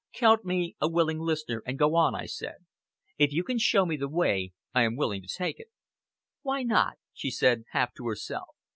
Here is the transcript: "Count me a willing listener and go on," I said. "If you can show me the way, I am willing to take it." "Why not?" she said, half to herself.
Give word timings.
"Count 0.15 0.43
me 0.43 0.75
a 0.81 0.89
willing 0.89 1.19
listener 1.19 1.61
and 1.63 1.77
go 1.77 1.93
on," 1.93 2.15
I 2.15 2.25
said. 2.25 2.65
"If 3.19 3.31
you 3.31 3.43
can 3.43 3.59
show 3.59 3.85
me 3.85 3.97
the 3.97 4.09
way, 4.09 4.51
I 4.73 4.81
am 4.81 4.95
willing 4.97 5.21
to 5.21 5.27
take 5.31 5.59
it." 5.59 5.67
"Why 6.41 6.63
not?" 6.63 6.95
she 7.13 7.29
said, 7.29 7.65
half 7.73 7.93
to 7.97 8.07
herself. 8.07 8.55